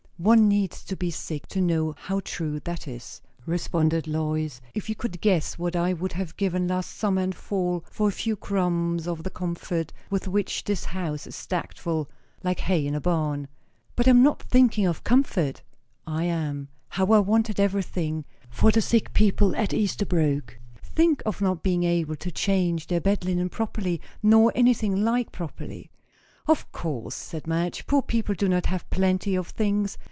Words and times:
"One 0.21 0.47
needs 0.47 0.83
to 0.85 0.95
be 0.95 1.09
sick 1.09 1.47
to 1.47 1.59
know 1.59 1.95
how 1.97 2.19
true 2.23 2.59
that 2.59 2.87
is," 2.87 3.21
responded 3.47 4.05
Lois. 4.05 4.61
"If 4.75 4.87
you 4.87 4.93
could 4.93 5.19
guess 5.19 5.57
what 5.57 5.75
I 5.75 5.93
would 5.93 6.13
have 6.13 6.37
given 6.37 6.67
last 6.67 6.91
summer 6.95 7.23
and 7.23 7.33
fall 7.33 7.83
for 7.89 8.07
a 8.07 8.11
few 8.11 8.35
crumbs 8.35 9.07
of 9.07 9.23
the 9.23 9.31
comfort 9.31 9.91
with 10.11 10.27
which 10.27 10.63
this 10.65 10.85
house 10.85 11.25
is 11.25 11.35
stacked 11.35 11.79
full 11.79 12.07
like 12.43 12.59
hay 12.59 12.85
in 12.85 12.93
a 12.93 13.01
barn!" 13.01 13.47
"But 13.95 14.05
I 14.07 14.11
am 14.11 14.21
not 14.21 14.43
thinking 14.43 14.85
of 14.85 15.03
comfort." 15.03 15.63
"I 16.05 16.25
am. 16.25 16.67
How 16.89 17.07
I 17.13 17.17
wanted 17.17 17.59
everything 17.59 18.23
for 18.47 18.69
the 18.69 18.79
sick 18.79 19.13
people 19.13 19.55
at 19.55 19.73
Esterbrooke. 19.73 20.59
Think 20.83 21.23
of 21.25 21.41
not 21.41 21.63
being 21.63 21.81
able 21.81 22.15
to 22.17 22.29
change 22.29 22.85
their 22.85 23.01
bed 23.01 23.25
linen 23.25 23.49
properly, 23.49 23.99
nor 24.21 24.51
anything 24.53 25.03
like 25.03 25.31
properly!" 25.31 25.89
"Of 26.45 26.71
course," 26.71 27.15
said 27.15 27.47
Madge, 27.47 27.87
"poor 27.87 28.03
people 28.03 28.35
do 28.35 28.47
not 28.47 28.67
have 28.67 28.87
plenty 28.91 29.33
of 29.33 29.47
things. 29.47 29.97